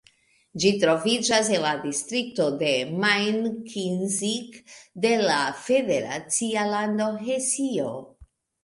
Ĝi 0.61 0.69
troviĝas 0.83 1.51
en 1.57 1.61
la 1.65 1.73
distrikto 1.83 2.47
Main-Kinzig 3.05 4.59
de 5.05 5.15
la 5.29 5.39
federacia 5.69 6.67
lando 6.75 7.17
Hesio. 7.31 7.91